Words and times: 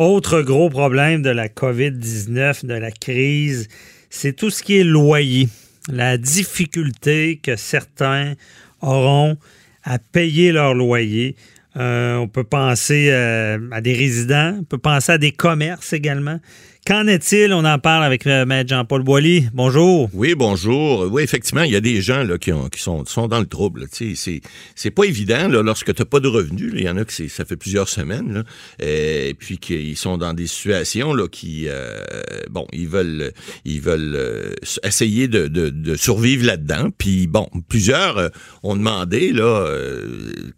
Autre 0.00 0.40
gros 0.40 0.70
problème 0.70 1.20
de 1.20 1.28
la 1.28 1.48
COVID-19, 1.48 2.64
de 2.64 2.72
la 2.72 2.90
crise, 2.90 3.68
c'est 4.08 4.32
tout 4.32 4.48
ce 4.48 4.62
qui 4.62 4.78
est 4.78 4.82
loyer. 4.82 5.46
La 5.92 6.16
difficulté 6.16 7.38
que 7.42 7.54
certains 7.54 8.32
auront 8.80 9.36
à 9.84 9.98
payer 9.98 10.52
leur 10.52 10.72
loyer. 10.72 11.36
Euh, 11.76 12.16
on 12.16 12.28
peut 12.28 12.44
penser 12.44 13.10
euh, 13.10 13.58
à 13.72 13.82
des 13.82 13.92
résidents, 13.92 14.56
on 14.60 14.64
peut 14.64 14.78
penser 14.78 15.12
à 15.12 15.18
des 15.18 15.32
commerces 15.32 15.92
également. 15.92 16.40
Qu'en 16.86 17.06
est-il? 17.06 17.52
On 17.52 17.66
en 17.66 17.78
parle 17.78 18.04
avec 18.04 18.24
le 18.24 18.46
maître 18.46 18.70
Jean-Paul 18.70 19.02
Boilly. 19.02 19.48
Bonjour. 19.52 20.08
Oui, 20.14 20.34
bonjour. 20.34 21.06
Oui, 21.12 21.22
effectivement, 21.22 21.62
il 21.62 21.72
y 21.72 21.76
a 21.76 21.80
des 21.80 22.00
gens 22.00 22.26
qui, 22.40 22.52
ont, 22.52 22.70
qui 22.70 22.80
sont, 22.80 23.04
dans 23.28 23.38
le 23.38 23.46
trouble. 23.46 23.84
C'est, 23.92 24.90
pas 24.90 25.04
évident 25.04 25.48
lorsque 25.48 25.94
tu 25.94 26.00
n'as 26.00 26.06
pas 26.06 26.20
de 26.20 26.28
revenus. 26.28 26.72
Il 26.74 26.82
y 26.82 26.88
en 26.88 26.96
a 26.96 27.04
qui 27.04 27.28
ça 27.28 27.44
fait 27.44 27.56
plusieurs 27.56 27.88
semaines. 27.88 28.44
Et 28.82 29.36
puis 29.38 29.58
qu'ils 29.58 29.96
sont 29.98 30.16
dans 30.16 30.32
des 30.32 30.46
situations 30.46 31.14
qui 31.30 31.66
euh, 31.68 32.00
bon, 32.50 32.66
ils 32.72 32.88
veulent 32.88 33.32
ils 33.66 33.82
veulent 33.82 34.14
euh, 34.16 34.54
essayer 34.82 35.28
de, 35.28 35.94
survivre 35.96 36.46
là-dedans. 36.46 36.88
Puis 36.96 37.26
bon, 37.26 37.46
plusieurs 37.68 38.16
euh, 38.16 38.28
ont 38.62 38.74
demandé 38.74 39.34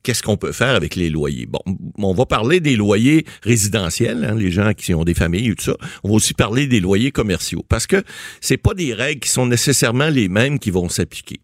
qu'est-ce 0.05 0.23
qu'on 0.23 0.37
peut 0.37 0.53
faire 0.53 0.77
avec 0.77 0.95
les 0.95 1.11
loyers? 1.11 1.47
Bon, 1.47 1.61
on 1.99 2.15
va 2.15 2.27
parler 2.27 2.61
des 2.61 2.77
loyers 2.77 3.27
résidentiels, 3.43 4.25
hein, 4.25 4.37
les 4.37 4.53
gens 4.53 4.73
qui 4.73 4.95
ont 4.95 5.05
des 5.05 5.15
familles 5.15 5.51
ou 5.51 5.55
tout 5.57 5.65
ça. 5.65 5.77
Aussi 6.13 6.35
parler 6.35 6.67
des 6.67 6.81
loyers 6.81 7.13
commerciaux 7.13 7.65
parce 7.69 7.87
que 7.87 8.03
c'est 8.41 8.57
pas 8.57 8.75
des 8.75 8.95
règles 8.95 9.21
qui 9.21 9.31
sont 9.31 9.47
nécessairement 9.47 10.09
les 10.09 10.29
mêmes 10.29 10.59
qui 10.59 10.71
vont 10.71 10.89
s'appliquer. 10.89 11.41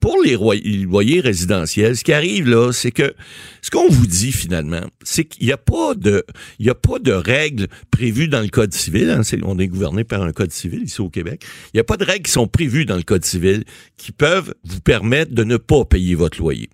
Pour 0.00 0.16
les 0.22 0.36
loyers 0.84 1.20
résidentiels, 1.20 1.96
ce 1.96 2.04
qui 2.04 2.12
arrive 2.12 2.48
là, 2.48 2.72
c'est 2.72 2.90
que 2.90 3.14
ce 3.60 3.70
qu'on 3.70 3.88
vous 3.88 4.06
dit 4.06 4.32
finalement, 4.32 4.82
c'est 5.02 5.24
qu'il 5.24 5.46
n'y 5.46 5.52
a 5.52 5.58
pas 5.58 5.94
de, 5.94 6.24
il 6.58 6.66
y 6.66 6.70
a 6.70 6.74
pas 6.74 6.98
de 6.98 7.12
règles 7.12 7.66
prévues 7.90 8.28
dans 8.28 8.40
le 8.40 8.48
code 8.48 8.72
civil. 8.72 9.10
Hein, 9.10 9.20
on 9.44 9.58
est 9.58 9.68
gouverné 9.68 10.04
par 10.04 10.22
un 10.22 10.32
code 10.32 10.52
civil 10.52 10.84
ici 10.84 11.00
au 11.02 11.10
Québec. 11.10 11.44
Il 11.66 11.76
n'y 11.76 11.80
a 11.80 11.84
pas 11.84 11.98
de 11.98 12.04
règles 12.04 12.24
qui 12.24 12.32
sont 12.32 12.46
prévues 12.46 12.86
dans 12.86 12.96
le 12.96 13.02
code 13.02 13.24
civil 13.24 13.64
qui 13.98 14.12
peuvent 14.12 14.54
vous 14.64 14.80
permettre 14.80 15.34
de 15.34 15.44
ne 15.44 15.58
pas 15.58 15.84
payer 15.84 16.14
votre 16.14 16.38
loyer. 16.38 16.70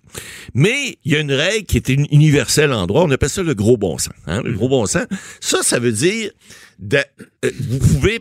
Mais 0.53 0.97
il 1.03 1.11
y 1.11 1.15
a 1.15 1.19
une 1.19 1.33
règle 1.33 1.65
qui 1.65 1.77
est 1.77 1.89
universelle 1.89 2.71
en 2.71 2.87
droit. 2.87 3.03
On 3.03 3.11
appelle 3.11 3.29
ça 3.29 3.43
le 3.43 3.53
gros 3.53 3.75
bon 3.75 3.97
sens. 3.97 4.13
Hein, 4.25 4.41
le 4.43 4.53
gros 4.53 4.69
bon 4.69 4.85
sens. 4.85 5.05
Ça, 5.41 5.63
ça 5.63 5.79
veut 5.79 5.91
dire 5.91 6.31
euh, 6.93 7.01
vous 7.59 7.79
pouvez, 7.79 8.19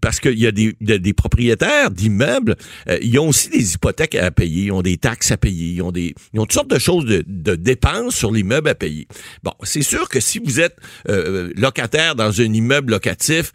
parce 0.00 0.18
qu'il 0.20 0.38
y 0.38 0.46
a 0.46 0.52
des, 0.52 0.74
des 0.80 1.12
propriétaires 1.12 1.90
d'immeubles, 1.90 2.56
euh, 2.88 2.98
ils 3.02 3.18
ont 3.18 3.28
aussi 3.28 3.50
des 3.50 3.74
hypothèques 3.74 4.14
à 4.14 4.30
payer, 4.30 4.47
ils 4.48 4.72
ont 4.72 4.82
des 4.82 4.96
taxes 4.96 5.30
à 5.30 5.36
payer, 5.36 5.74
ils 5.74 5.82
ont 5.82 5.92
des, 5.92 6.14
ils 6.32 6.40
ont 6.40 6.44
toutes 6.44 6.52
sortes 6.52 6.70
de 6.70 6.78
choses 6.78 7.04
de, 7.04 7.54
dépenses 7.54 8.14
sur 8.14 8.32
l'immeuble 8.32 8.68
à 8.68 8.74
payer. 8.74 9.06
Bon, 9.42 9.52
c'est 9.62 9.82
sûr 9.82 10.08
que 10.08 10.20
si 10.20 10.38
vous 10.38 10.60
êtes 10.60 10.76
euh, 11.08 11.52
locataire 11.56 12.14
dans 12.14 12.40
un 12.40 12.52
immeuble 12.52 12.92
locatif 12.92 13.52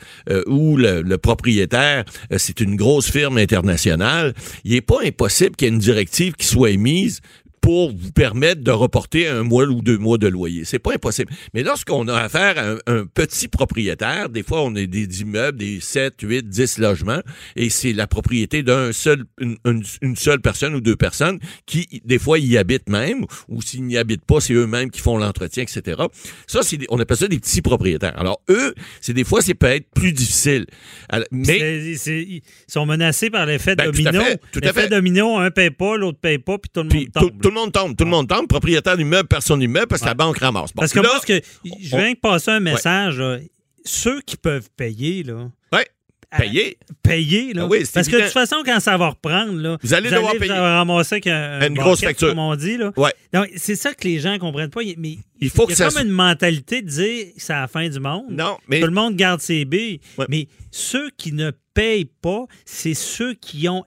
où 0.48 0.78
le, 0.78 1.02
le 1.02 1.18
propriétaire, 1.18 2.06
c'est 2.38 2.60
une 2.60 2.76
grosse 2.76 3.10
firme 3.10 3.38
internationale, 3.38 4.34
il 4.64 4.74
n'est 4.74 4.82
pas 4.82 5.02
impossible 5.04 5.56
qu'il 5.56 5.68
y 5.68 5.72
ait 5.72 5.74
une 5.74 5.80
directive 5.80 6.34
qui 6.34 6.48
soit 6.48 6.72
émise 6.72 7.22
pour 7.64 7.92
vous 7.92 8.11
permettre 8.11 8.61
de 8.61 8.72
reporter 8.72 9.30
un 9.30 9.44
mois 9.44 9.64
ou 9.64 9.81
deux 9.81 9.97
mois 9.97 10.17
de 10.17 10.28
loyer. 10.28 10.66
C'est 10.66 10.80
pas 10.80 10.95
impossible. 10.95 11.31
Mais 11.53 11.64
lorsqu'on 11.64 12.09
a 12.09 12.17
affaire 12.17 12.58
à 12.58 12.92
un, 12.92 13.06
petit 13.06 13.47
propriétaire, 13.47 14.28
des 14.28 14.44
fois 14.44 14.64
on 14.64 14.75
a 14.75 14.86
des 14.86 15.22
immeubles, 15.22 15.59
des 15.59 15.80
7, 15.80 16.16
8, 16.22 16.50
10 16.50 16.80
logements, 16.80 17.22
et 17.56 17.69
c'est 17.69 17.94
la 17.94 18.06
propriété 18.06 18.64
d'un 18.64 18.91
seul, 18.91 19.23
une, 19.39 19.86
seule 20.17 20.41
personne 20.41 20.75
ou 20.75 20.81
deux 20.81 20.97
personnes 20.97 21.39
qui, 21.66 22.02
des 22.03 22.19
fois, 22.19 22.38
y 22.38 22.58
habitent 22.58 22.89
même, 22.89 23.25
ou 23.47 23.61
s'ils 23.61 23.86
n'y 23.86 23.95
habitent 23.95 24.25
pas, 24.25 24.41
c'est 24.41 24.53
eux-mêmes 24.53 24.91
qui 24.91 25.00
font 25.00 25.17
l'entretien, 25.17 25.64
etc. 25.64 26.02
Ça, 26.47 26.64
c'est, 26.64 26.80
on 26.89 27.00
appelle 27.00 27.16
ça 27.16 27.30
des 27.30 27.39
petits 27.39 27.61
propriétaires. 27.61 28.19
Alors, 28.19 28.41
eux, 28.50 28.75
c'est 29.00 29.14
des 29.14 29.23
fois, 29.23 29.41
c'est 29.41 29.53
peut 29.53 29.67
être 29.67 29.89
plus 29.95 30.11
difficile. 30.11 30.66
mais. 31.31 31.95
ils 31.95 32.41
sont 32.67 32.86
menacés 32.86 33.30
par 33.30 33.45
l'effet 33.45 33.78
ben, 33.78 33.89
domino. 33.89 34.22
L'effet 34.61 34.89
domino, 34.89 35.38
un 35.38 35.50
paye 35.50 35.72
pas, 35.72 35.96
l'autre 35.96 36.19
paye 36.19 36.40
pas, 36.40 36.57
puis 36.57 36.69
tout 36.69 36.84
le 36.84 36.90
monde 36.90 37.12
tombe 37.13 37.53
le 37.53 37.59
monde 37.59 37.72
tombe. 37.72 37.96
Tout 37.96 38.03
le 38.03 38.09
monde 38.09 38.28
tombe. 38.28 38.47
Propriétaire 38.47 38.97
d'immeuble, 38.97 39.28
personne 39.28 39.59
d'immeuble, 39.59 39.88
parce 39.88 40.02
que 40.02 40.08
la 40.08 40.14
banque 40.14 40.38
ramasse. 40.40 40.72
parce 40.72 40.91
que 40.91 41.00
moi, 41.00 41.19
que, 41.25 41.41
je 41.64 41.96
viens 41.96 42.12
de 42.12 42.18
passer 42.18 42.52
un 42.52 42.59
message. 42.59 43.22
ceux 43.86 44.22
qui 44.22 44.38
peuvent 44.38 44.69
payer, 44.75 45.24
là. 45.24 45.50
Ouais. 45.72 45.88
Payer. 46.38 46.78
payer, 47.03 47.53
là. 47.53 47.64
Ah 47.64 47.68
oui, 47.69 47.84
Parce 47.94 48.08
que 48.08 48.16
de 48.16 48.22
toute 48.22 48.31
façon, 48.31 48.64
quand 48.66 48.80
ça 48.80 48.97
va 48.97 49.09
reprendre, 49.09 49.53
là, 49.53 49.78
vous 49.81 49.94
allez 49.94 50.09
devoir 50.09 50.34
payer. 50.36 50.52
ramasser 50.52 51.22
une 51.25 51.75
grosse 51.75 52.02
facture. 52.02 52.30
Comme 52.30 52.40
on 52.40 52.56
dit, 52.56 52.78
là. 52.78 52.91
Ouais. 52.97 53.14
Donc, 53.31 53.50
c'est 53.56 53.75
ça 53.75 53.94
que 53.94 54.08
les 54.08 54.20
gens 54.20 54.34
ne 54.34 54.38
comprennent 54.40 54.70
pas. 54.70 54.81
Mais 54.97 55.18
il 55.40 55.50
faut 55.50 55.70
y 55.70 55.74
a 55.74 55.90
comme 55.90 56.02
une 56.02 56.12
mentalité 56.12 56.81
de 56.81 56.88
dire 56.88 57.28
c'est 57.38 57.53
la 57.53 57.68
fin 57.68 57.88
du 57.88 58.00
monde. 58.00 58.25
Non, 58.30 58.58
mais. 58.68 58.80
Tout 58.80 58.88
le 58.88 58.94
monde 58.94 59.16
garde 59.16 59.41
ses 59.41 59.66
billes. 59.66 60.00
Mais 60.30 60.47
ceux 60.72 61.09
qui 61.18 61.34
ne 61.34 61.52
payent 61.74 62.09
pas, 62.22 62.46
c'est 62.66 62.94
ceux 62.94 63.34
qui 63.34 63.68
ont 63.70 63.85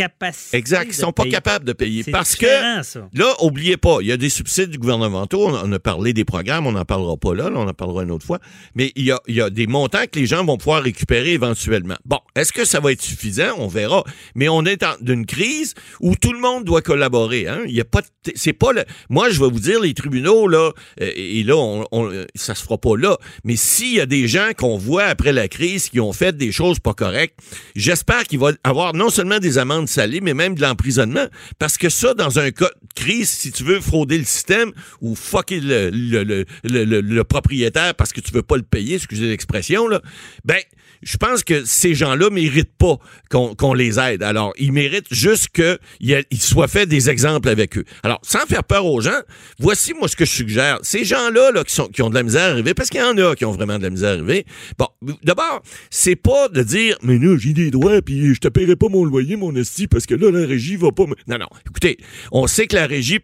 l'incapacité 0.00 0.56
Exact, 0.56 0.86
ils 0.88 0.94
sont 0.94 1.12
pas 1.12 1.26
capables 1.26 1.64
de 1.64 1.72
payer. 1.72 2.04
Parce 2.10 2.36
que, 2.36 2.46
là, 2.46 3.34
oubliez 3.40 3.76
pas, 3.76 3.98
il 4.00 4.08
y 4.08 4.12
a 4.12 4.16
des 4.16 4.28
subsides 4.28 4.76
gouvernementaux, 4.76 5.48
on 5.48 5.72
a 5.72 5.78
parlé 5.78 6.12
des 6.12 6.24
programmes, 6.24 6.66
on 6.66 6.72
n'en 6.72 6.84
parlera 6.84 7.16
pas 7.16 7.34
là, 7.34 7.50
on 7.54 7.68
en 7.68 7.74
parlera 7.74 8.02
une 8.02 8.10
autre 8.10 8.26
fois, 8.26 8.38
mais 8.74 8.92
il 8.96 9.04
y, 9.04 9.12
a, 9.12 9.20
il 9.26 9.34
y 9.34 9.40
a 9.40 9.50
des 9.50 9.66
montants 9.66 10.04
que 10.10 10.18
les 10.18 10.26
gens 10.26 10.44
vont 10.44 10.56
pouvoir 10.56 10.82
récupérer 10.82 11.32
éventuellement. 11.32 11.96
Bon, 12.04 12.18
est-ce 12.34 12.52
que 12.52 12.64
ça 12.64 12.80
va 12.80 12.92
être 12.92 13.02
suffisant? 13.02 13.54
On 13.58 13.68
verra. 13.68 14.04
Mais 14.34 14.48
on 14.48 14.64
est 14.64 14.80
dans 14.80 14.96
une 15.06 15.26
crise 15.26 15.74
où 16.00 16.14
tout 16.16 16.32
le 16.32 16.40
monde 16.40 16.64
doit 16.64 16.82
collaborer. 16.82 17.46
Hein? 17.46 17.60
Il 17.66 17.74
y 17.74 17.80
a 17.80 17.84
pas, 17.84 18.02
c'est 18.34 18.52
pas 18.52 18.72
le, 18.72 18.84
moi, 19.08 19.30
je 19.30 19.40
vais 19.40 19.50
vous 19.50 19.60
dire, 19.60 19.80
les 19.80 19.94
tribunaux, 19.94 20.48
là, 20.48 20.72
euh, 21.00 21.10
et 21.14 21.42
là, 21.42 21.56
on, 21.56 21.86
on, 21.92 22.10
ça 22.34 22.54
se 22.54 22.62
fera 22.62 22.78
pas 22.78 22.96
là, 22.96 23.16
mais 23.44 23.56
s'il 23.56 23.94
y 23.94 24.00
a 24.00 24.06
des 24.06 24.28
gens 24.28 24.50
qu'on 24.56 24.78
voit 24.78 25.04
après 25.04 25.32
la 25.32 25.48
crise 25.48 25.88
qui 25.88 26.00
ont 26.00 26.12
fait 26.12 26.36
des 26.36 26.52
choses 26.52 26.78
pas 26.78 26.94
correctes, 26.94 27.38
j'espère 27.76 28.24
qu'il 28.24 28.38
va 28.38 28.52
avoir 28.64 28.94
non 28.94 29.10
seulement 29.10 29.38
des 29.38 29.58
amendes 29.58 29.88
salé, 29.90 30.20
mais 30.20 30.34
même 30.34 30.54
de 30.54 30.60
l'emprisonnement. 30.60 31.26
Parce 31.58 31.76
que 31.78 31.88
ça, 31.88 32.14
dans 32.14 32.38
un 32.38 32.50
cas 32.50 32.68
de 32.68 32.94
crise, 32.94 33.28
si 33.28 33.52
tu 33.52 33.64
veux 33.64 33.80
frauder 33.80 34.18
le 34.18 34.24
système 34.24 34.72
ou 35.00 35.14
fucker 35.14 35.60
le, 35.62 37.22
propriétaire 37.22 37.94
parce 37.94 38.12
que 38.12 38.20
tu 38.20 38.32
veux 38.32 38.42
pas 38.42 38.56
le 38.56 38.62
payer, 38.62 38.96
excusez 38.96 39.28
l'expression, 39.28 39.88
là, 39.88 40.00
ben, 40.44 40.58
je 41.02 41.16
pense 41.16 41.44
que 41.44 41.64
ces 41.64 41.94
gens-là 41.94 42.30
méritent 42.30 42.76
pas 42.76 42.98
qu'on 43.30 43.74
les 43.74 43.98
aide. 43.98 44.22
Alors, 44.22 44.52
ils 44.58 44.72
méritent 44.72 45.12
juste 45.12 45.48
qu'il 45.48 46.40
soit 46.40 46.68
fait 46.68 46.86
des 46.86 47.10
exemples 47.10 47.48
avec 47.48 47.78
eux. 47.78 47.84
Alors, 48.02 48.20
sans 48.22 48.46
faire 48.46 48.64
peur 48.64 48.86
aux 48.86 49.00
gens, 49.00 49.20
voici 49.58 49.94
moi 49.94 50.08
ce 50.08 50.16
que 50.16 50.24
je 50.24 50.32
suggère. 50.32 50.78
Ces 50.82 51.04
gens-là 51.04 51.52
là, 51.52 51.64
qui, 51.64 52.02
ont 52.02 52.10
de 52.10 52.14
la 52.14 52.22
misère 52.22 52.42
à 52.42 52.52
arriver, 52.52 52.74
parce 52.74 52.90
qu'il 52.90 53.00
y 53.00 53.04
en 53.04 53.16
a 53.18 53.34
qui 53.34 53.44
ont 53.44 53.52
vraiment 53.52 53.78
de 53.78 53.82
la 53.84 53.90
misère 53.90 54.10
à 54.10 54.12
arriver, 54.14 54.44
bon, 54.78 54.88
d'abord, 55.22 55.62
c'est 55.90 56.16
pas 56.16 56.48
de 56.48 56.62
dire, 56.62 56.96
mais 57.02 57.18
là, 57.18 57.36
j'ai 57.38 57.52
des 57.52 57.70
droits, 57.70 58.02
puis 58.02 58.34
je 58.34 58.40
te 58.40 58.48
paierai 58.48 58.76
pas 58.76 58.88
mon 58.88 59.04
loyer, 59.04 59.36
mon 59.36 59.54
esti, 59.54 59.86
parce 59.86 60.06
que 60.06 60.14
là, 60.14 60.30
la 60.30 60.46
régie 60.46 60.76
va 60.76 60.90
pas... 60.92 61.04
Non, 61.26 61.38
non. 61.38 61.48
Écoutez, 61.68 61.98
on 62.32 62.46
sait 62.46 62.66
que 62.66 62.76
la 62.76 62.86
régie, 62.86 63.18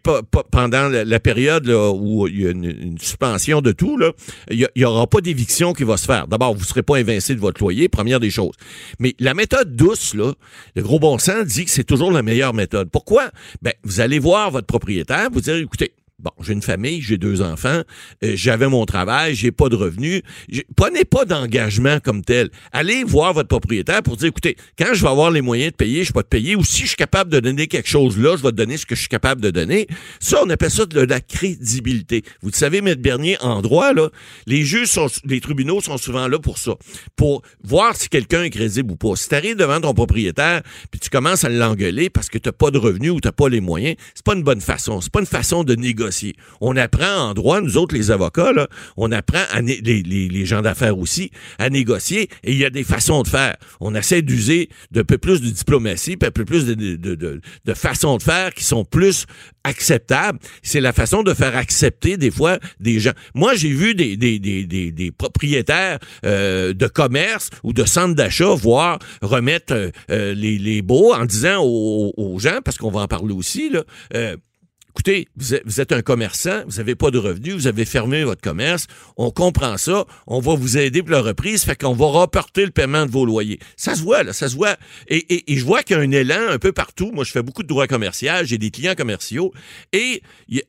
pendant 0.51 0.89
la, 0.89 1.19
période 1.19 1.67
où 1.67 2.27
il 2.27 2.41
y 2.41 2.47
a 2.47 2.51
une, 2.51 2.97
suspension 2.99 3.61
de 3.61 3.71
tout, 3.71 3.99
il 4.49 4.67
y, 4.75 4.85
aura 4.85 5.07
pas 5.07 5.21
d'éviction 5.21 5.73
qui 5.73 5.83
va 5.83 5.97
se 5.97 6.05
faire. 6.05 6.27
D'abord, 6.27 6.55
vous 6.55 6.63
serez 6.63 6.83
pas 6.83 6.97
invincé 6.97 7.35
de 7.35 7.39
votre 7.39 7.61
loyer, 7.61 7.66
première 7.89 8.19
des 8.19 8.29
choses. 8.29 8.55
Mais 8.99 9.15
la 9.19 9.33
méthode 9.33 9.75
douce, 9.75 10.13
le 10.13 10.35
gros 10.77 10.99
bon 10.99 11.17
sens 11.17 11.45
dit 11.45 11.65
que 11.65 11.71
c'est 11.71 11.83
toujours 11.83 12.11
la 12.11 12.23
meilleure 12.23 12.53
méthode. 12.53 12.89
Pourquoi? 12.89 13.29
Ben, 13.61 13.73
vous 13.83 14.01
allez 14.01 14.19
voir 14.19 14.51
votre 14.51 14.67
propriétaire, 14.67 15.29
vous 15.31 15.41
dire, 15.41 15.55
écoutez, 15.55 15.93
Bon, 16.19 16.31
j'ai 16.41 16.53
une 16.53 16.63
famille, 16.63 16.99
j'ai 16.99 17.19
deux 17.19 17.43
enfants, 17.43 17.83
euh, 18.23 18.31
j'avais 18.33 18.67
mon 18.67 18.87
travail, 18.87 19.35
j'ai 19.35 19.51
pas 19.51 19.69
de 19.69 19.75
revenus. 19.75 20.23
Prenez 20.75 21.05
pas 21.05 21.25
d'engagement 21.25 21.99
comme 21.99 22.23
tel. 22.23 22.49
Allez 22.71 23.03
voir 23.03 23.35
votre 23.35 23.49
propriétaire 23.49 24.01
pour 24.01 24.17
dire, 24.17 24.29
écoutez, 24.29 24.57
quand 24.79 24.95
je 24.95 25.03
vais 25.03 25.09
avoir 25.09 25.29
les 25.29 25.41
moyens 25.41 25.73
de 25.73 25.75
payer, 25.75 26.03
je 26.03 26.11
vais 26.11 26.23
te 26.23 26.27
payer, 26.27 26.55
ou 26.55 26.63
si 26.63 26.81
je 26.81 26.87
suis 26.87 26.95
capable 26.95 27.31
de 27.31 27.39
donner 27.39 27.67
quelque 27.67 27.87
chose 27.87 28.17
là, 28.17 28.35
je 28.35 28.41
vais 28.41 28.49
te 28.49 28.55
donner 28.55 28.77
ce 28.77 28.87
que 28.87 28.95
je 28.95 29.01
suis 29.01 29.09
capable 29.09 29.41
de 29.41 29.51
donner. 29.51 29.85
Ça, 30.19 30.41
on 30.43 30.49
appelle 30.49 30.71
ça 30.71 30.87
de 30.87 31.01
la 31.01 31.21
crédibilité. 31.21 32.23
Vous 32.41 32.51
savez, 32.51 32.81
Maître 32.81 33.03
Bernier, 33.03 33.37
en 33.41 33.61
droit, 33.61 33.93
là, 33.93 34.09
les 34.47 34.63
juges 34.63 34.87
sont, 34.87 35.09
les 35.23 35.39
tribunaux 35.39 35.81
sont 35.81 35.99
souvent 35.99 36.27
là 36.27 36.39
pour 36.39 36.57
ça. 36.57 36.71
Pour 37.15 37.43
voir 37.63 37.95
si 37.95 38.09
quelqu'un 38.09 38.41
est 38.41 38.49
crédible 38.49 38.93
ou 38.93 38.95
pas. 38.95 39.15
Si 39.15 39.29
t'arrives 39.29 39.55
devant 39.55 39.81
ton 39.81 39.93
propriétaire, 39.93 40.63
puis 40.89 40.99
tu 40.99 41.11
commences 41.11 41.43
à 41.43 41.49
l'engueuler 41.49 42.09
parce 42.09 42.27
que 42.27 42.39
t'as 42.39 42.53
pas 42.53 42.71
de 42.71 42.79
revenus 42.79 43.11
ou 43.11 43.19
t'as 43.19 43.31
pas 43.31 43.49
les 43.49 43.61
moyens, 43.61 43.97
c'est 44.15 44.25
pas 44.25 44.33
une 44.33 44.43
bonne 44.43 44.61
façon. 44.61 44.99
C'est 44.99 45.11
pas 45.11 45.19
une 45.19 45.27
façon 45.27 45.63
de 45.63 45.75
négocier 45.75 46.06
on 46.61 46.75
apprend 46.75 47.29
en 47.29 47.33
droit, 47.33 47.61
nous 47.61 47.77
autres, 47.77 47.95
les 47.95 48.11
avocats, 48.11 48.51
on 48.95 49.11
apprend, 49.11 49.43
à 49.51 49.61
les, 49.61 50.45
gens 50.45 50.61
d'affaires 50.61 50.97
aussi, 50.97 51.31
à 51.59 51.69
négocier, 51.69 52.29
et 52.43 52.51
il 52.51 52.57
y 52.57 52.65
a 52.65 52.69
des 52.69 52.83
façons 52.83 53.23
de 53.23 53.27
faire. 53.27 53.55
On 53.79 53.95
essaie 53.95 54.21
d'user 54.21 54.69
de 54.91 55.01
peu 55.01 55.17
plus 55.17 55.41
de 55.41 55.49
diplomatie, 55.49 56.17
peu 56.17 56.45
plus 56.45 56.65
de, 56.65 57.41
façons 57.73 58.17
de 58.17 58.23
faire 58.23 58.53
qui 58.53 58.63
sont 58.63 58.85
plus 58.85 59.25
acceptables. 59.63 60.39
C'est 60.63 60.81
la 60.81 60.93
façon 60.93 61.23
de 61.23 61.33
faire 61.33 61.55
accepter, 61.55 62.17
des 62.17 62.31
fois, 62.31 62.59
des 62.79 62.99
gens. 62.99 63.11
Moi, 63.33 63.55
j'ai 63.55 63.69
vu 63.71 63.95
des, 63.95 65.11
propriétaires 65.17 65.99
euh, 66.25 66.73
de 66.73 66.87
commerce 66.87 67.49
ou 67.63 67.73
de 67.73 67.85
centres 67.85 68.15
d'achat 68.15 68.53
voir 68.55 68.99
remettre 69.21 69.73
euh, 69.73 69.89
euh, 70.11 70.33
les, 70.33 70.57
les 70.57 70.81
baux 70.81 71.13
en 71.13 71.25
disant 71.25 71.63
aux, 71.63 72.37
gens, 72.39 72.59
parce 72.63 72.77
qu'on 72.77 72.91
va 72.91 73.01
en 73.01 73.07
parler 73.07 73.33
aussi, 73.33 73.69
là, 73.69 73.83
écoutez, 74.97 75.27
vous 75.35 75.79
êtes, 75.79 75.91
un 75.91 76.01
commerçant, 76.01 76.63
vous 76.65 76.77
n'avez 76.77 76.95
pas 76.95 77.11
de 77.11 77.19
revenus, 77.19 77.53
vous 77.53 77.67
avez 77.67 77.85
fermé 77.85 78.23
votre 78.23 78.41
commerce, 78.41 78.87
on 79.15 79.29
comprend 79.29 79.77
ça, 79.77 80.05
on 80.25 80.39
va 80.39 80.55
vous 80.55 80.75
aider 80.75 81.03
pour 81.03 81.11
la 81.11 81.21
reprise, 81.21 81.63
fait 81.63 81.75
qu'on 81.75 81.93
va 81.93 82.07
reporter 82.07 82.65
le 82.65 82.71
paiement 82.71 83.05
de 83.05 83.11
vos 83.11 83.23
loyers. 83.23 83.59
Ça 83.75 83.93
se 83.93 84.01
voit, 84.01 84.23
là, 84.23 84.33
ça 84.33 84.49
se 84.49 84.55
voit. 84.55 84.75
Et, 85.07 85.43
je 85.47 85.63
vois 85.63 85.83
qu'il 85.83 85.97
y 85.97 85.99
a 85.99 86.01
un 86.01 86.11
élan 86.11 86.49
un 86.49 86.57
peu 86.57 86.71
partout. 86.71 87.11
Moi, 87.13 87.25
je 87.25 87.31
fais 87.31 87.43
beaucoup 87.43 87.61
de 87.61 87.67
droits 87.67 87.85
commerciaux, 87.85 88.31
j'ai 88.43 88.57
des 88.57 88.71
clients 88.71 88.95
commerciaux, 88.95 89.53
et 89.93 90.23
je 90.49 90.61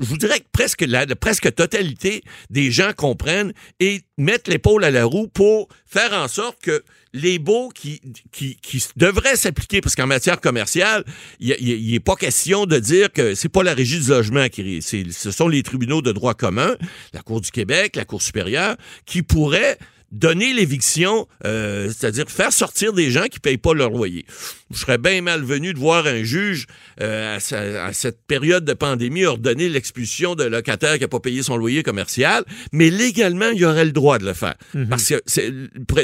vous 0.00 0.18
dirais 0.18 0.40
que 0.40 0.48
presque 0.52 0.82
la, 0.82 1.06
presque 1.16 1.54
totalité 1.54 2.22
des 2.50 2.70
gens 2.70 2.92
comprennent 2.94 3.54
et 3.80 4.02
mettent 4.18 4.48
l'épaule 4.48 4.84
à 4.84 4.90
la 4.90 5.06
roue 5.06 5.28
pour 5.28 5.68
faire 5.86 6.12
en 6.12 6.28
sorte 6.28 6.60
que 6.60 6.84
les 7.14 7.38
baux 7.38 7.70
qui, 7.70 8.00
qui, 8.32 8.84
devraient 8.96 9.36
s'appliquer, 9.36 9.80
parce 9.80 9.94
qu'en 9.94 10.06
matière 10.06 10.40
commerciale, 10.40 11.04
il 11.38 11.92
n'est 11.92 12.00
pas 12.00 12.16
question 12.16 12.66
de 12.66 12.78
dire 12.78 13.10
que 13.12 13.36
c'est 13.36 13.48
pas 13.48 13.62
la 13.62 13.72
régie 13.72 14.00
du 14.00 14.08
logement 14.08 14.48
qui 14.48 14.82
ce 14.82 15.30
sont 15.30 15.48
les 15.48 15.62
tribunaux 15.62 16.02
de 16.02 16.10
droit 16.10 16.34
commun, 16.34 16.76
la 17.12 17.22
Cour 17.22 17.40
du 17.40 17.52
Québec, 17.52 17.94
la 17.94 18.04
Cour 18.04 18.20
supérieure, 18.20 18.76
qui 19.06 19.22
pourraient 19.22 19.78
donner 20.14 20.52
l'éviction, 20.52 21.26
euh, 21.44 21.88
c'est-à-dire 21.88 22.30
faire 22.30 22.52
sortir 22.52 22.92
des 22.92 23.10
gens 23.10 23.24
qui 23.24 23.40
payent 23.40 23.58
pas 23.58 23.74
leur 23.74 23.90
loyer. 23.90 24.24
Je 24.70 24.78
serais 24.78 24.96
bien 24.96 25.20
malvenu 25.22 25.74
de 25.74 25.78
voir 25.78 26.06
un 26.06 26.22
juge 26.22 26.66
euh, 27.00 27.36
à, 27.36 27.92
cette 27.92 28.22
période 28.26 28.64
de 28.64 28.72
pandémie 28.74 29.24
ordonner 29.24 29.68
l'expulsion 29.68 30.36
d'un 30.36 30.48
locataire 30.48 30.94
qui 30.94 31.00
n'a 31.00 31.08
pas 31.08 31.20
payé 31.20 31.42
son 31.42 31.56
loyer 31.56 31.82
commercial, 31.82 32.44
mais 32.72 32.90
légalement, 32.90 33.50
il 33.50 33.64
aurait 33.64 33.84
le 33.84 33.92
droit 33.92 34.18
de 34.18 34.24
le 34.24 34.34
faire. 34.34 34.54
Mhm. 34.72 34.88
Parce 34.88 35.08
que 35.08 35.20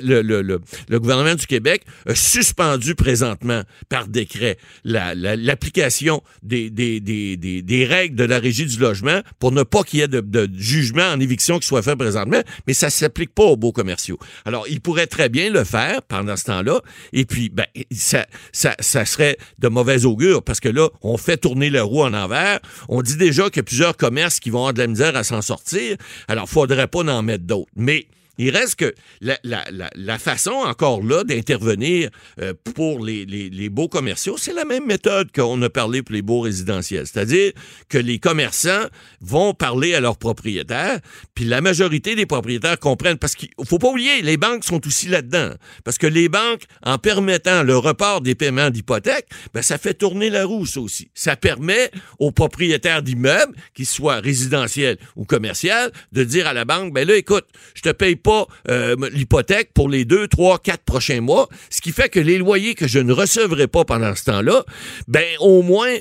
le, 0.02 0.22
le, 0.22 0.42
le, 0.42 1.00
gouvernement 1.00 1.36
du 1.36 1.46
Québec 1.46 1.82
a 2.06 2.14
suspendu 2.14 2.96
présentement 2.96 3.62
par 3.88 4.08
décret 4.08 4.58
l'application 4.84 6.22
des, 6.42 6.68
des, 6.68 6.98
des, 7.00 7.36
des, 7.36 7.84
règles 7.84 8.16
de 8.16 8.24
la 8.24 8.40
régie 8.40 8.66
du 8.66 8.78
logement 8.78 9.20
pour 9.38 9.52
ne 9.52 9.62
pas 9.62 9.84
qu'il 9.84 10.00
y 10.00 10.02
ait 10.02 10.08
de, 10.08 10.20
de, 10.20 10.48
jugement 10.56 11.08
en 11.12 11.20
éviction 11.20 11.58
qui 11.60 11.66
soit 11.66 11.82
fait 11.82 11.96
présentement, 11.96 12.42
mais 12.66 12.74
ça 12.74 12.90
s'applique 12.90 13.34
pas 13.34 13.44
aux 13.44 13.56
beaux 13.56 13.72
commerciaux. 13.72 13.99
Alors, 14.44 14.66
il 14.68 14.80
pourrait 14.80 15.06
très 15.06 15.28
bien 15.28 15.50
le 15.50 15.64
faire 15.64 16.02
pendant 16.02 16.36
ce 16.36 16.44
temps-là, 16.44 16.80
et 17.12 17.24
puis, 17.24 17.48
ben, 17.48 17.66
ça, 17.90 18.26
ça, 18.52 18.74
serait 19.04 19.36
de 19.58 19.68
mauvais 19.68 20.04
augure 20.04 20.42
parce 20.42 20.60
que 20.60 20.68
là, 20.68 20.88
on 21.02 21.16
fait 21.16 21.36
tourner 21.36 21.70
le 21.70 21.82
roue 21.82 22.02
en 22.02 22.14
envers. 22.14 22.60
On 22.88 23.02
dit 23.02 23.16
déjà 23.16 23.44
qu'il 23.44 23.56
y 23.56 23.60
a 23.60 23.64
plusieurs 23.64 23.96
commerces 23.96 24.40
qui 24.40 24.50
vont 24.50 24.58
avoir 24.58 24.74
de 24.74 24.80
la 24.80 24.86
misère 24.86 25.16
à 25.16 25.24
s'en 25.24 25.42
sortir. 25.42 25.96
Alors, 26.28 26.48
faudrait 26.48 26.86
pas 26.86 27.00
en 27.00 27.22
mettre 27.22 27.44
d'autres. 27.44 27.70
Mais 27.76 28.06
il 28.46 28.56
reste 28.56 28.76
que 28.76 28.94
la, 29.20 30.18
façon 30.18 30.52
encore 30.52 31.02
là 31.02 31.24
d'intervenir 31.24 32.10
euh, 32.40 32.54
pour 32.74 33.04
les, 33.04 33.68
beaux 33.68 33.88
commerciaux, 33.88 34.36
c'est 34.38 34.54
la 34.54 34.64
même 34.64 34.86
méthode 34.86 35.30
qu'on 35.32 35.60
a 35.62 35.68
parlé 35.68 36.02
pour 36.02 36.14
les 36.14 36.22
beaux 36.22 36.40
résidentiels. 36.40 37.06
C'est-à-dire 37.06 37.52
que 37.88 37.98
les 37.98 38.18
commerçants 38.18 38.86
vont 39.20 39.52
parler 39.52 39.94
à 39.94 40.00
leurs 40.00 40.16
propriétaires, 40.16 41.00
puis 41.34 41.44
la 41.44 41.60
majorité 41.60 42.14
des 42.14 42.26
propriétaires 42.26 42.78
comprennent, 42.78 43.18
parce 43.18 43.34
qu'il 43.34 43.50
faut 43.64 43.78
pas 43.78 43.88
oublier, 43.88 44.22
les 44.22 44.36
banques 44.36 44.64
sont 44.64 44.86
aussi 44.86 45.08
là-dedans. 45.08 45.52
Parce 45.84 45.98
que 45.98 46.06
les 46.06 46.28
banques, 46.28 46.62
en 46.82 46.96
permettant 46.98 47.62
le 47.62 47.76
report 47.76 48.22
des 48.22 48.34
paiements 48.34 48.70
d'hypothèque, 48.70 49.28
ben, 49.52 49.62
ça 49.62 49.76
fait 49.76 49.94
tourner 49.94 50.30
la 50.30 50.46
roue, 50.46 50.64
ça 50.64 50.80
aussi. 50.80 51.10
Ça 51.14 51.36
permet 51.36 51.90
aux 52.18 52.32
propriétaires 52.32 53.02
d'immeubles, 53.02 53.54
qu'ils 53.74 53.86
soient 53.86 54.20
résidentiels 54.20 54.96
ou 55.16 55.24
commerciaux, 55.24 55.90
de 56.12 56.24
dire 56.24 56.46
à 56.46 56.54
la 56.54 56.64
banque, 56.64 56.94
ben 56.94 57.06
là, 57.06 57.16
écoute, 57.16 57.46
je 57.74 57.82
te 57.82 57.90
paye 57.90 58.16
pas 58.16 58.29
euh, 58.68 58.96
l'hypothèque 59.12 59.72
pour 59.74 59.88
les 59.88 60.04
deux, 60.04 60.28
trois, 60.28 60.58
quatre 60.58 60.82
prochains 60.84 61.20
mois, 61.20 61.48
ce 61.70 61.80
qui 61.80 61.92
fait 61.92 62.08
que 62.08 62.20
les 62.20 62.38
loyers 62.38 62.74
que 62.74 62.88
je 62.88 62.98
ne 62.98 63.12
recevrai 63.12 63.66
pas 63.66 63.84
pendant 63.84 64.14
ce 64.14 64.24
temps-là, 64.24 64.64
ben 65.08 65.26
au 65.40 65.62
moins 65.62 65.94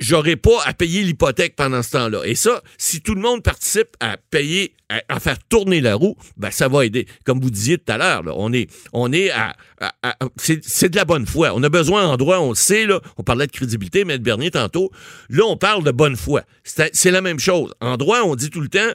j'aurai 0.00 0.36
pas 0.36 0.58
à 0.64 0.74
payer 0.74 1.02
l'hypothèque 1.02 1.56
pendant 1.56 1.82
ce 1.82 1.90
temps-là. 1.90 2.22
Et 2.24 2.34
ça, 2.34 2.62
si 2.76 3.00
tout 3.00 3.14
le 3.14 3.20
monde 3.20 3.42
participe 3.42 3.96
à 4.00 4.16
payer, 4.30 4.74
à, 5.08 5.20
faire 5.20 5.38
tourner 5.48 5.80
la 5.80 5.94
roue, 5.94 6.16
ben 6.36 6.50
ça 6.50 6.68
va 6.68 6.84
aider. 6.84 7.06
Comme 7.24 7.40
vous 7.40 7.50
disiez 7.50 7.78
tout 7.78 7.92
à 7.92 7.98
l'heure, 7.98 8.22
on 8.36 8.52
est, 8.52 8.70
on 8.92 9.12
est 9.12 9.30
à, 9.30 9.54
c'est 10.36 10.88
de 10.88 10.96
la 10.96 11.04
bonne 11.04 11.26
foi. 11.26 11.52
On 11.54 11.62
a 11.62 11.68
besoin 11.68 12.06
en 12.06 12.16
droit, 12.16 12.38
on 12.38 12.50
le 12.50 12.54
sait 12.54 12.86
là. 12.86 13.00
On 13.16 13.22
parlait 13.22 13.46
de 13.46 13.52
crédibilité, 13.52 14.00
M. 14.00 14.16
Bernier 14.18 14.50
tantôt. 14.50 14.90
Là, 15.28 15.44
on 15.46 15.56
parle 15.56 15.84
de 15.84 15.90
bonne 15.90 16.16
foi. 16.16 16.42
C'est 16.64 17.10
la 17.10 17.20
même 17.20 17.38
chose. 17.38 17.72
En 17.80 17.96
droit, 17.96 18.22
on 18.22 18.34
dit 18.34 18.50
tout 18.50 18.60
le 18.60 18.68
temps, 18.68 18.90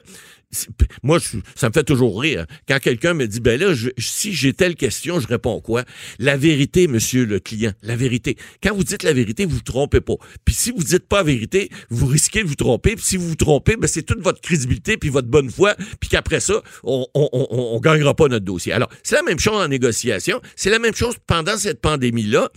moi, 1.02 1.18
ça 1.54 1.68
me 1.68 1.72
fait 1.72 1.84
toujours 1.84 2.20
rire. 2.20 2.46
Quand 2.68 2.78
quelqu'un 2.78 3.14
me 3.14 3.26
dit, 3.26 3.40
ben 3.40 3.60
là, 3.60 3.74
si 3.98 4.32
j'ai 4.32 4.52
telle 4.52 4.74
question, 4.74 5.20
je 5.20 5.26
réponds 5.26 5.60
quoi? 5.60 5.84
La 6.18 6.36
vérité, 6.36 6.88
monsieur 6.88 7.24
le 7.24 7.40
client, 7.40 7.72
la 7.82 7.96
vérité. 7.96 8.36
Quand 8.62 8.74
vous 8.74 8.84
dites 8.84 9.02
la 9.02 9.12
vérité, 9.12 9.44
vous 9.44 9.56
vous 9.56 9.60
trompez 9.60 10.00
pas. 10.00 10.14
Puis 10.44 10.54
si 10.54 10.70
vous 10.70 10.82
dites 10.82 11.06
pas 11.06 11.18
la 11.18 11.24
vérité, 11.24 11.70
vous 11.90 12.06
risquez 12.06 12.42
de 12.42 12.48
vous 12.48 12.54
tromper. 12.54 12.96
Puis 12.96 13.04
si 13.04 13.16
vous 13.16 13.28
vous 13.28 13.34
trompez, 13.34 13.76
ben 13.76 13.86
c'est 13.86 14.02
toute 14.02 14.20
votre 14.20 14.40
crédibilité 14.40 14.96
puis 14.96 15.08
votre 15.10 15.28
bonne 15.28 15.50
foi. 15.50 15.74
Puis 16.00 16.08
qu'après 16.08 16.40
ça, 16.40 16.62
on, 16.82 17.06
on, 17.14 17.80
gagnera 17.80 18.14
pas 18.14 18.28
notre 18.28 18.44
dossier. 18.44 18.72
Alors, 18.72 18.88
c'est 19.02 19.14
la 19.14 19.22
même 19.22 19.38
chose 19.38 19.60
en 19.60 19.68
négociation. 19.68 20.40
C'est 20.56 20.70
la 20.70 20.78
même 20.78 20.94
chose 20.94 21.16
pendant 21.26 21.56
cette 21.56 21.80
pandémie-là. 21.80 22.48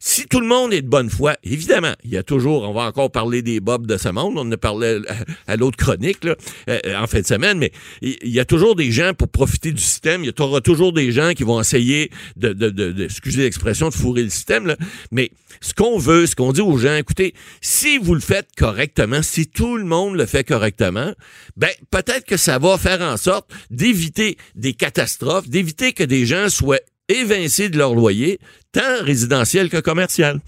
Si 0.00 0.26
tout 0.26 0.40
le 0.40 0.46
monde 0.46 0.72
est 0.72 0.82
de 0.82 0.88
bonne 0.88 1.10
foi, 1.10 1.36
évidemment, 1.42 1.94
il 2.04 2.10
y 2.10 2.16
a 2.16 2.22
toujours, 2.22 2.68
on 2.68 2.72
va 2.72 2.82
encore 2.82 3.10
parler 3.10 3.42
des 3.42 3.60
bobs 3.60 3.86
de 3.86 3.96
ce 3.96 4.08
monde. 4.08 4.34
On 4.36 4.42
en 4.42 4.52
a 4.52 4.56
parlé 4.56 5.00
à, 5.46 5.56
l'autre 5.56 5.76
chronique, 5.76 6.24
là, 6.24 6.36
euh, 6.68 6.78
en 6.96 7.06
fin 7.06 7.20
de 7.20 7.26
semaine 7.26 7.43
mais 7.54 7.72
il 8.00 8.30
y 8.30 8.40
a 8.40 8.44
toujours 8.44 8.74
des 8.74 8.90
gens 8.90 9.12
pour 9.12 9.28
profiter 9.28 9.72
du 9.72 9.82
système. 9.82 10.24
Il 10.24 10.28
y 10.28 10.42
aura 10.42 10.60
toujours 10.60 10.92
des 10.92 11.12
gens 11.12 11.32
qui 11.34 11.42
vont 11.42 11.60
essayer 11.60 12.10
de, 12.36 13.04
excusez 13.04 13.42
l'expression, 13.42 13.88
de 13.88 13.94
fourrer 13.94 14.22
le 14.22 14.30
système. 14.30 14.74
Mais 15.10 15.30
ce 15.60 15.74
qu'on 15.74 15.98
veut, 15.98 16.26
ce 16.26 16.34
qu'on 16.34 16.52
dit 16.52 16.60
aux 16.60 16.78
gens, 16.78 16.96
écoutez, 16.96 17.34
si 17.60 17.98
vous 17.98 18.14
le 18.14 18.20
faites 18.20 18.48
correctement, 18.56 19.22
si 19.22 19.46
tout 19.46 19.76
le 19.76 19.84
monde 19.84 20.16
le 20.16 20.26
fait 20.26 20.44
correctement, 20.44 21.12
ben 21.56 21.70
peut-être 21.90 22.24
que 22.24 22.36
ça 22.36 22.58
va 22.58 22.78
faire 22.78 23.02
en 23.02 23.16
sorte 23.16 23.50
d'éviter 23.70 24.36
des 24.54 24.72
catastrophes, 24.72 25.48
d'éviter 25.48 25.92
que 25.92 26.04
des 26.04 26.26
gens 26.26 26.48
soient 26.48 26.80
évincés 27.08 27.68
de 27.68 27.76
leur 27.76 27.94
loyer, 27.94 28.38
tant 28.72 29.02
résidentiel 29.02 29.68
que 29.68 29.76
commercial. 29.78 30.40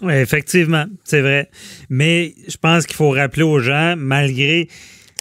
Oui, 0.00 0.14
effectivement, 0.14 0.86
c'est 1.04 1.20
vrai. 1.20 1.50
Mais 1.88 2.34
je 2.48 2.56
pense 2.56 2.86
qu'il 2.86 2.96
faut 2.96 3.10
rappeler 3.10 3.42
aux 3.42 3.58
gens, 3.58 3.94
malgré 3.96 4.68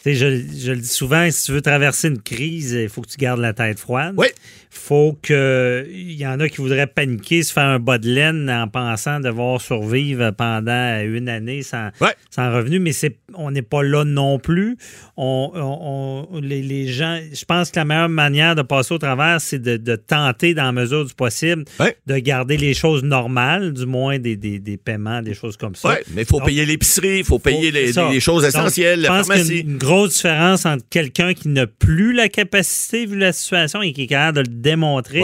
je, 0.05 0.13
je, 0.13 0.71
le 0.71 0.79
dis 0.79 0.88
souvent, 0.88 1.29
si 1.31 1.45
tu 1.45 1.51
veux 1.53 1.61
traverser 1.61 2.09
une 2.09 2.21
crise, 2.21 2.71
il 2.73 2.89
faut 2.89 3.01
que 3.01 3.07
tu 3.07 3.17
gardes 3.17 3.39
la 3.39 3.53
tête 3.53 3.79
froide. 3.79 4.15
Oui 4.17 4.27
faut 4.74 5.18
que 5.22 5.88
il 5.90 6.14
y 6.14 6.25
en 6.25 6.40
a 6.40 6.50
qui 6.50 6.58
voudraient 6.58 6.88
paniquer, 6.88 7.44
se 7.44 7.54
faire 7.54 7.64
un 7.64 7.80
bas 7.80 7.98
de 7.98 8.10
laine 8.10 8.50
en 8.50 8.68
pensant 8.68 9.20
devoir 9.20 9.62
survivre 9.62 10.31
pendant 10.31 11.00
une 11.02 11.30
année 11.30 11.64
sans, 11.64 11.90
sans 12.30 12.54
revenu, 12.54 12.80
mais 12.80 12.92
c'est 12.92 13.18
on 13.36 13.52
n'est 13.52 13.62
pas 13.62 13.84
là 13.84 14.04
non 14.04 14.40
plus. 14.40 14.78
On, 15.18 16.28
les, 16.42 16.88
gens, 16.88 17.20
je 17.31 17.46
pense 17.46 17.72
que 17.72 17.80
la 17.80 17.86
meilleure 17.86 18.10
manière 18.10 18.56
de 18.56 18.62
passer 18.62 18.94
au 18.94 18.98
travers, 18.98 19.39
c'est 19.42 19.60
de, 19.60 19.96
tenter, 19.96 20.53
dans 20.53 20.63
la 20.63 20.72
mesure 20.72 21.06
du 21.06 21.13
possible, 21.13 21.65
de 22.08 22.18
garder 22.18 22.58
les 22.58 22.74
choses 22.74 23.03
normales, 23.03 23.74
du 23.74 23.86
moins 23.86 24.20
des, 24.20 24.36
des, 24.36 24.77
paiements, 24.77 25.22
des 25.22 25.34
choses 25.34 25.58
comme 25.58 25.75
ça. 25.75 25.89
Oui, 25.89 25.96
mais 26.13 26.22
il 26.24 26.27
faut 26.27 26.42
payer 26.42 26.65
l'épicerie, 26.65 27.20
il 27.20 27.24
faut 27.24 27.39
payer 27.39 27.72
les, 27.72 28.20
choses 28.20 28.46
essentielles, 28.46 29.01
je 29.01 29.08
pense 29.08 29.30
qu'il 29.30 29.56
y 29.56 29.58
a 29.58 29.62
une 29.62 29.77
grosse 29.77 30.13
différence 30.15 30.65
entre 30.65 30.84
quelqu'un 30.89 31.34
qui 31.34 31.50
n'a 31.50 31.68
plus 31.68 32.13
la 32.13 32.30
capacité, 32.30 33.06
vu 33.06 33.18
la 33.18 33.34
situation, 33.34 33.82
et 33.82 33.94
qui 33.94 34.03
est 34.03 34.08
capable 34.08 34.38
de 34.38 34.42
le 34.42 34.62
démontrer. 34.63 35.22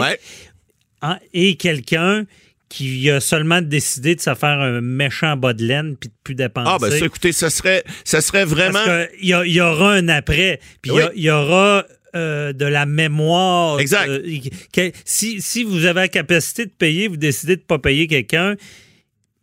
Hein, 1.02 1.18
et 1.32 1.56
quelqu'un 1.56 2.26
qui 2.68 3.10
a 3.10 3.20
seulement 3.20 3.62
décidé 3.62 4.14
de 4.14 4.20
se 4.20 4.34
faire 4.34 4.60
un 4.60 4.80
méchant 4.80 5.36
bas 5.36 5.52
de 5.52 5.64
laine 5.64 5.96
puis 5.96 6.08
de 6.08 6.14
plus 6.22 6.34
dépenser. 6.34 6.70
Ah, 6.72 6.78
ben 6.80 6.90
ça, 6.90 7.04
écoutez, 7.04 7.32
ça 7.32 7.50
serait, 7.50 7.82
ça 8.04 8.20
serait 8.20 8.44
vraiment. 8.44 8.78
il 9.20 9.28
y, 9.28 9.60
aura 9.60 9.94
un 9.94 10.08
après. 10.08 10.60
Puis 10.80 10.92
il 11.16 11.22
y, 11.22 11.30
aura. 11.30 11.84
Euh, 12.16 12.52
de 12.52 12.64
la 12.64 12.86
mémoire. 12.86 13.78
Exact. 13.78 14.10
si, 15.04 15.40
si 15.40 15.62
vous 15.62 15.84
avez 15.84 16.00
la 16.00 16.08
capacité 16.08 16.66
de 16.66 16.70
payer, 16.70 17.06
vous 17.06 17.16
décidez 17.16 17.54
de 17.54 17.60
ne 17.60 17.66
pas 17.66 17.78
payer 17.78 18.08
quelqu'un, 18.08 18.56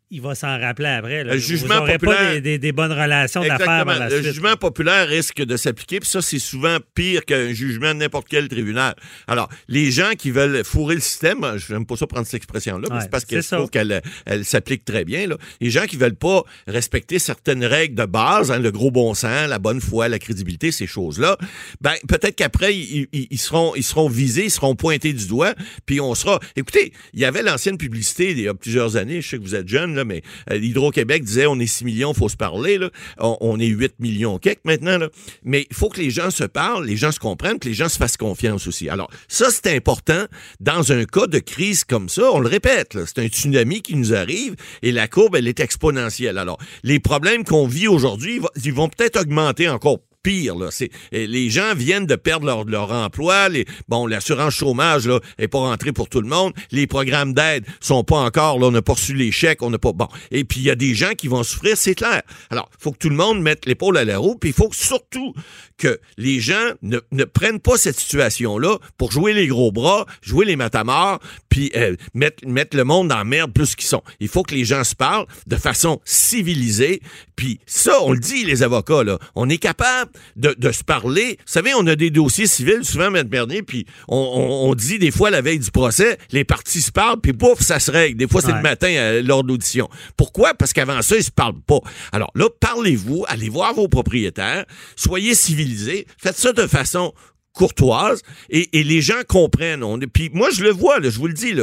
il 0.10 0.22
va 0.22 0.36
s'en 0.36 0.60
rappeler 0.60 0.88
après. 0.88 1.24
Le 1.24 1.38
jugement 1.38 1.86
populaire. 1.86 2.34
pas 2.34 2.40
des, 2.40 2.72
bonnes 2.72 2.92
relations 2.92 3.44
d'affaires. 3.44 4.10
Le 4.10 4.22
jugement 4.22 4.56
populaire 4.56 5.08
risque 5.08 5.42
de 5.42 5.58
s'appliquer, 5.58 6.00
puis 6.00 6.10
ça, 6.10 6.22
c'est 6.22 6.40
souvent 6.40 6.78
pire 6.96 7.26
qu'un 7.26 7.54
jugement 7.54 7.94
de 7.94 8.00
n'importe 8.00 8.28
quel 8.30 8.48
tribunal. 8.48 8.96
Alors, 9.28 9.50
les 9.68 9.92
gens 9.92 10.12
qui 10.18 10.32
veulent 10.32 10.64
fourrer 10.64 10.96
le 10.96 11.02
système, 11.02 11.46
je 11.58 11.74
n'aime 11.74 11.86
pas 11.86 11.98
ça 11.98 12.08
prendre 12.08 12.26
cette 12.26 12.36
expression-là, 12.36 12.88
mais 12.92 13.02
c'est 13.02 13.10
parce 13.10 13.26
que 13.26 13.42
je 13.42 13.56
trouve 13.56 13.70
qu'elle 13.70 14.02
elle, 14.26 14.46
s'applique 14.46 14.86
très 14.86 15.04
bien. 15.04 15.28
Là. 15.28 15.38
Les 15.60 15.70
gens 15.70 15.86
qui 15.86 15.98
veulent 15.98 16.16
pas 16.16 16.44
respecter 16.68 17.20
certaines 17.20 17.66
règles 17.66 17.96
de 17.96 18.06
base, 18.06 18.52
hein, 18.52 18.60
le 18.60 18.72
gros 18.72 18.92
bon 18.92 19.14
sens, 19.14 19.50
la 19.50 19.60
bonne 19.60 19.82
foi, 19.82 20.08
la 20.08 20.20
crédibilité, 20.20 20.72
ces 20.72 20.88
choses-là, 20.88 21.38
ben 21.82 21.94
peut-être 22.08 22.36
qu'après, 22.36 22.76
ils, 22.76 23.08
ils, 23.12 23.40
seront, 23.40 23.76
ils 23.76 23.84
seront 23.84 24.08
visés, 24.08 24.46
ils 24.46 24.52
seront 24.52 24.76
pointés 24.76 25.14
du 25.14 25.28
doigt, 25.28 25.54
puis 25.86 26.00
on 26.00 26.16
sera... 26.16 26.40
Écoutez, 26.56 26.94
il 27.14 27.20
y 27.20 27.26
avait 27.26 27.44
l'ancienne 27.44 27.78
publicité 27.78 28.32
il 28.32 28.40
y 28.40 28.48
a 28.48 28.54
plusieurs 28.54 28.96
années, 28.96 29.22
je 29.22 29.30
sais 29.30 29.38
que 29.38 29.44
vous 29.44 29.56
êtes 29.56 29.68
jeune, 29.68 29.97
mais 30.06 30.22
euh, 30.52 30.58
Hydro-Québec 30.58 31.24
disait 31.24 31.46
on 31.48 31.60
est 31.60 31.68
6 31.68 31.86
millions, 31.86 32.14
faut 32.14 32.30
se 32.30 32.38
parler. 32.38 32.80
On, 33.20 33.60
est 33.60 33.68
8 33.68 34.00
millions 34.00 34.38
quelques 34.38 34.66
maintenant. 34.66 35.00
Mais 35.44 35.66
il 35.70 35.76
faut 35.76 35.90
que 35.90 36.00
les 36.00 36.10
gens 36.10 36.32
se 36.32 36.44
parlent, 36.44 36.86
les 36.86 36.98
gens 36.98 37.12
se 37.12 37.20
comprennent, 37.20 37.60
que 37.60 37.68
les 37.68 37.74
gens 37.74 37.90
se 37.90 37.98
fassent 37.98 38.18
confiance 38.18 38.68
aussi. 38.68 38.90
Alors, 38.90 39.10
ça, 39.28 39.48
c'est 39.50 39.76
important 39.76 40.26
dans 40.60 40.92
un 40.92 41.06
cas 41.06 41.28
de 41.28 41.40
crise 41.40 41.84
comme 41.84 42.10
ça. 42.10 42.32
On 42.32 42.40
le 42.40 42.48
répète, 42.48 42.98
c'est 43.06 43.20
un 43.20 43.28
tsunami 43.28 43.82
qui 43.82 43.96
nous 43.96 44.14
arrive 44.14 44.56
et 44.82 44.92
la 44.92 45.08
courbe, 45.08 45.36
elle 45.36 45.48
est 45.48 45.60
exponentielle. 45.60 46.38
Alors, 46.38 46.58
les 46.84 47.00
problèmes 47.00 47.44
qu'on 47.44 47.68
vit 47.68 47.88
aujourd'hui, 47.88 48.42
ils 48.64 48.74
vont 48.74 48.90
peut-être 48.90 49.22
augmenter 49.22 49.70
encore 49.70 50.00
pire. 50.28 50.56
Là. 50.58 50.70
les 51.14 51.50
gens 51.50 51.74
viennent 51.74 52.06
de 52.06 52.16
perdre 52.16 52.66
leur, 52.68 52.92
emploi. 52.92 53.48
Bon, 53.88 54.08
l'assurance 54.08 54.56
chômage 54.56 55.08
là, 55.08 55.22
est 55.38 55.48
pas 55.48 55.60
rentrée 55.60 55.94
pour 55.94 56.10
tout 56.10 56.20
le 56.20 56.28
monde. 56.28 56.52
Les 56.72 56.86
programmes 56.86 57.34
d'aide 57.34 57.66
sont 57.80 58.04
pas 58.04 58.18
encore. 58.18 58.60
Là, 58.60 58.68
on 58.68 58.72
n'a 58.72 58.82
pas 58.82 58.94
reçu 58.94 59.14
les 59.14 59.32
chèques. 59.32 59.60
Pas. 59.60 60.10
Et 60.32 60.44
puis 60.44 60.60
il 60.60 60.64
y 60.64 60.70
a 60.70 60.76
des 60.76 60.96
gens 60.96 61.12
qui 61.18 61.30
vont 61.30 61.44
souffrir, 61.44 61.78
c'est 61.78 61.96
clair. 61.96 62.22
Alors, 62.50 62.70
il 62.78 62.84
faut 62.84 62.92
que 62.92 62.98
tout 62.98 63.10
le 63.10 63.16
monde 63.16 63.42
mette 63.42 63.66
l'épaule 63.66 63.98
à 63.98 64.04
la 64.04 64.18
roue. 64.18 64.36
Puis 64.36 64.50
il 64.50 64.54
faut 64.54 64.70
surtout 64.74 65.34
que 65.78 66.00
les 66.18 66.42
gens 66.42 66.74
ne, 66.82 67.00
ne 67.12 67.24
prennent 67.24 67.60
pas 67.60 67.78
cette 67.78 67.98
situation-là 67.98 68.78
pour 68.98 69.12
jouer 69.12 69.34
les 69.34 69.48
gros 69.48 69.72
bras, 69.72 70.06
jouer 70.22 70.46
les 70.46 70.58
matamors, 70.58 71.20
puis 71.58 71.72
euh, 71.76 71.96
mettre, 72.14 72.48
mettre 72.48 72.78
le 72.78 72.84
monde 72.84 73.10
la 73.10 73.24
merde 73.24 73.52
plus 73.52 73.76
qu'ils 73.76 73.88
sont. 73.88 74.04
Il 74.20 74.28
faut 74.28 74.44
que 74.44 74.54
les 74.54 74.64
gens 74.64 74.84
se 74.84 74.94
parlent 74.94 75.26
de 75.48 75.56
façon 75.56 76.00
civilisée. 76.06 77.02
Puis 77.36 77.60
ça, 77.66 78.00
on 78.04 78.12
le 78.12 78.20
dit, 78.20 78.46
les 78.46 78.62
avocats, 78.62 79.04
là. 79.04 79.18
On 79.34 79.50
est 79.50 79.58
capable 79.58 80.12
de, 80.36 80.72
se 80.72 80.84
parler. 80.84 81.38
Vous 81.40 81.52
savez, 81.52 81.74
on 81.74 81.88
a 81.88 81.96
des 81.96 82.12
dossiers 82.12 82.46
civils, 82.46 82.86
souvent, 82.86 83.08
M. 83.08 83.24
Bernier, 83.24 83.64
puis 83.64 83.88
on, 84.08 84.72
dit 84.76 85.00
des 85.00 85.10
fois, 85.10 85.32
la 85.32 85.42
veille 85.42 85.58
du 85.58 85.72
procès, 85.72 86.20
les 86.32 86.44
parties 86.44 86.84
se 86.84 86.92
parlent, 86.92 87.22
puis 87.22 87.34
pouf, 87.34 87.60
ça 87.62 87.80
se 87.80 87.90
règle. 87.90 88.20
Des 88.20 88.28
fois, 88.28 88.42
c'est 88.42 88.54
le 88.54 88.62
matin 88.62 88.90
euh, 88.90 89.24
lors 89.24 89.42
de 89.42 89.48
l'audition. 89.48 89.90
Pourquoi? 90.16 90.54
Parce 90.54 90.74
qu'avant 90.74 91.02
ça, 91.02 91.16
ils 91.16 91.24
se 91.24 91.32
parlent 91.32 91.60
pas. 91.66 91.80
Alors 92.12 92.30
là, 92.36 92.50
parlez-vous, 92.60 93.26
allez 93.28 93.50
voir 93.50 93.74
vos 93.74 93.88
propriétaires, 93.88 94.66
soyez 94.96 95.34
civilisés, 95.34 96.06
faites 96.20 96.38
ça 96.38 96.54
de 96.54 96.68
façon 96.68 97.14
courtoise 97.58 98.22
et, 98.50 98.68
les 98.72 99.02
gens 99.02 99.22
comprennent. 99.28 99.84
On, 99.84 100.00
puis 100.00 100.30
moi, 100.34 100.50
je 100.52 100.64
le 100.64 100.70
vois, 100.70 101.02
je 101.02 101.18
vous 101.18 101.28
le 101.28 101.34
dis, 101.34 101.54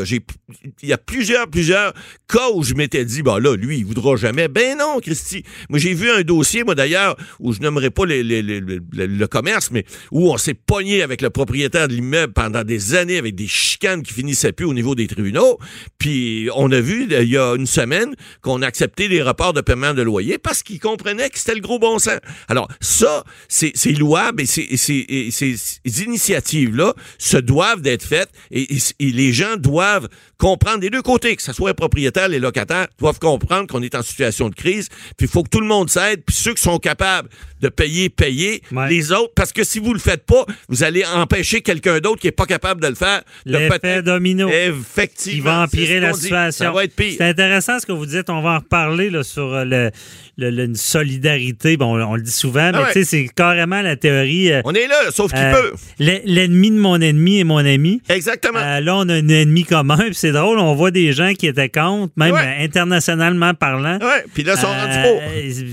il 0.82 0.88
y 0.88 0.92
a 0.92 0.98
plusieurs, 0.98 1.48
plusieurs 1.48 1.94
cas 2.28 2.50
où 2.52 2.62
je 2.62 2.74
m'étais 2.74 3.04
dit, 3.04 3.22
bah 3.22 3.38
là, 3.40 3.56
lui, 3.56 3.78
il 3.78 3.86
voudra 3.86 4.16
jamais. 4.16 4.48
Ben 4.48 4.76
non, 4.76 4.98
Christy. 5.00 5.44
Moi, 5.70 5.78
j'ai 5.78 5.94
vu 5.94 6.10
un 6.10 6.22
dossier, 6.22 6.64
moi 6.64 6.74
d'ailleurs, 6.74 7.16
où 7.38 7.52
je 7.52 7.60
n'aimerais 7.60 7.90
pas 7.90 8.04
le 8.06 9.26
commerce, 9.26 9.70
mais 9.70 9.84
où 10.10 10.32
on 10.32 10.36
s'est 10.36 10.54
pogné 10.54 11.02
avec 11.02 11.22
le 11.22 11.30
propriétaire 11.30 11.88
de 11.88 11.94
l'immeuble 11.94 12.32
pendant 12.32 12.64
des 12.64 12.94
années 12.94 13.16
avec 13.16 13.34
des 13.36 13.46
chicanes 13.46 14.02
qui 14.02 14.12
finissaient 14.12 14.52
plus 14.52 14.66
au 14.66 14.74
niveau 14.74 14.94
des 14.94 15.06
tribunaux. 15.06 15.58
Puis 15.98 16.48
on 16.54 16.70
a 16.72 16.80
vu, 16.80 17.06
il 17.08 17.28
y 17.30 17.38
a 17.38 17.54
une 17.54 17.66
semaine, 17.66 18.14
qu'on 18.42 18.62
a 18.62 18.66
accepté 18.66 19.08
les 19.08 19.22
rapports 19.22 19.52
de 19.52 19.60
paiement 19.60 19.94
de 19.94 20.02
loyer 20.02 20.38
parce 20.38 20.62
qu'ils 20.62 20.80
comprenaient 20.80 21.30
que 21.30 21.38
c'était 21.38 21.54
le 21.54 21.60
gros 21.60 21.78
bon 21.78 21.98
sens. 21.98 22.18
Alors, 22.48 22.68
ça, 22.80 23.24
c'est 23.48 23.92
louable 23.92 24.42
et 24.42 24.46
c'est 24.46 25.83
initiatives-là 25.84 26.94
se 27.18 27.36
doivent 27.36 27.80
d'être 27.80 28.04
faites 28.04 28.30
et, 28.50 28.66
les 29.00 29.32
gens 29.32 29.56
doivent 29.56 30.08
comprendre 30.38 30.80
des 30.80 30.90
deux 30.90 31.02
côtés, 31.02 31.36
que 31.36 31.42
ce 31.42 31.52
soit 31.52 31.70
les 31.70 31.74
propriétaires, 31.74 32.28
les 32.28 32.38
locataires, 32.38 32.88
doivent 32.98 33.18
comprendre 33.18 33.66
qu'on 33.66 33.82
est 33.82 33.94
en 33.94 34.02
situation 34.02 34.48
de 34.48 34.54
crise, 34.54 34.88
puis 35.16 35.26
il 35.26 35.28
faut 35.28 35.42
que 35.42 35.48
tout 35.48 35.60
le 35.60 35.66
monde 35.66 35.88
s'aide, 35.88 36.22
puis 36.24 36.34
ceux 36.34 36.54
qui 36.54 36.62
sont 36.62 36.78
capables 36.78 37.28
de 37.60 37.68
payer, 37.68 38.10
payer, 38.10 38.62
les 38.88 39.12
autres, 39.12 39.32
parce 39.34 39.52
que 39.52 39.64
si 39.64 39.78
vous 39.78 39.92
le 39.92 39.98
faites 39.98 40.26
pas, 40.26 40.44
vous 40.68 40.82
allez 40.82 41.04
empêcher 41.04 41.62
quelqu'un 41.62 42.00
d'autre 42.00 42.20
qui 42.20 42.26
est 42.26 42.32
pas 42.32 42.46
capable 42.46 42.82
de 42.82 42.88
le 42.88 42.94
faire. 42.94 43.22
L'effet 43.46 44.02
domino. 44.02 44.48
Effectivement. 44.48 45.34
Qui 45.34 45.40
va 45.40 45.62
empirer 45.62 46.00
la 46.00 46.12
situation. 46.12 46.66
Ça 46.66 46.72
va 46.72 46.84
être 46.84 46.94
pire. 46.94 47.14
C'est 47.16 47.24
intéressant 47.28 47.78
ce 47.78 47.86
que 47.86 47.92
vous 47.92 48.06
dites, 48.06 48.28
on 48.28 48.42
va 48.42 48.50
en 48.50 48.58
reparler 48.58 49.10
là, 49.10 49.22
sur 49.22 49.54
euh, 49.54 49.90
le 50.36 50.64
une 50.64 50.76
solidarité. 50.76 51.76
Bon, 51.76 52.00
on, 52.02 52.14
le 52.14 52.22
dit 52.22 52.30
souvent, 52.30 52.70
mais 52.72 52.78
ah 52.78 52.86
tu 52.92 53.00
sais, 53.00 53.04
c'est 53.04 53.28
carrément 53.28 53.82
la 53.82 53.96
théorie. 53.96 54.52
Euh, 54.52 54.62
on 54.64 54.72
est 54.72 54.86
là, 54.86 55.10
sauf 55.10 55.32
qu'il 55.32 55.42
euh, 55.42 55.52
peut. 55.52 55.72
L'ennemi 55.98 56.70
de 56.70 56.76
mon 56.76 57.00
ennemi 57.00 57.40
est 57.40 57.44
mon 57.44 57.58
ami. 57.58 58.02
Exactement. 58.08 58.58
Euh, 58.58 58.80
là, 58.80 58.96
on 58.96 59.08
a 59.08 59.14
un 59.14 59.28
ennemi 59.28 59.64
commun, 59.64 59.98
puis 59.98 60.14
c'est 60.14 60.32
drôle, 60.32 60.58
on 60.58 60.74
voit 60.74 60.90
des 60.90 61.12
gens 61.12 61.32
qui 61.34 61.46
étaient 61.46 61.68
contre, 61.68 62.12
même 62.16 62.34
internationalement 62.34 63.54
parlant. 63.54 63.98
Oui, 64.00 64.30
puis 64.32 64.42
là, 64.42 64.54
ils 64.56 64.60
sont 64.60 64.66
rendus 64.66 65.02
pour. 65.02 65.22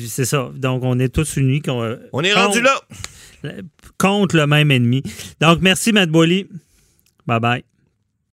C'est 0.08 0.26
ça. 0.26 0.50
Donc, 0.56 0.84
on 0.84 1.00
est 1.00 1.10
tous 1.10 1.38
unis. 1.38 1.62
On, 1.68 2.24
est 2.24 2.34
rendu 2.34 2.62
là. 2.62 2.80
Contre 3.98 4.38
le 4.38 4.48
même 4.48 4.72
ennemi. 4.72 5.04
Donc, 5.40 5.60
merci, 5.62 5.92
Matt 5.92 6.10
Bolly. 6.10 6.48
Bye 7.26 7.40
bye. 7.40 7.71